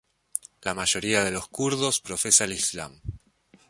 La 0.63 0.73
mayoría 0.73 1.23
de 1.23 1.29
los 1.29 1.47
kurdos 1.47 2.01
profesa 2.01 2.45
el 2.45 2.53
islam. 2.53 2.99